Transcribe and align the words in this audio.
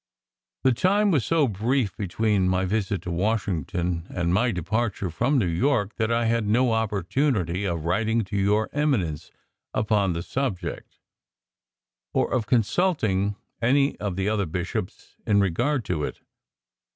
The 0.63 0.71
time 0.71 1.11
was 1.11 1.23
so 1.23 1.47
brief 1.47 1.95
between 1.95 2.49
my 2.49 2.65
visit 2.65 3.03
to 3.03 3.11
Washington 3.11 4.07
and 4.09 4.33
my 4.33 4.49
departure 4.51 5.11
from 5.11 5.37
New 5.37 5.45
York 5.45 5.93
that 5.97 6.11
I 6.11 6.25
had 6.25 6.47
no 6.47 6.71
opportunity 6.71 7.65
of 7.65 7.85
writing 7.85 8.23
to 8.23 8.35
your 8.35 8.67
Eminence 8.73 9.29
upon 9.75 10.13
the 10.13 10.23
subject, 10.23 10.97
or 12.15 12.33
of 12.33 12.47
consulting 12.47 13.35
any 13.61 13.95
of 13.99 14.15
the 14.15 14.27
other 14.27 14.47
Bishops 14.47 15.17
in 15.27 15.39
regard 15.39 15.85
to 15.85 16.03
it. 16.05 16.21